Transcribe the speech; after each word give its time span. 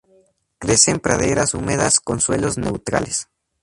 Crece 0.57 0.89
en 0.89 0.99
praderas 0.99 1.53
húmedas 1.53 1.99
con 1.99 2.19
suelos 2.21 2.57
neutrales. 2.57 3.29